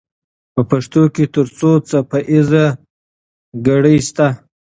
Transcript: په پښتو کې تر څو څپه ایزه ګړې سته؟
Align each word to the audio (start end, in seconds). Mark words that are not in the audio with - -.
په 0.53 0.61
پښتو 0.69 1.01
کې 1.15 1.23
تر 1.33 1.47
څو 1.57 1.71
څپه 1.89 2.19
ایزه 2.31 2.65
ګړې 3.67 3.95
سته؟ 4.07 4.27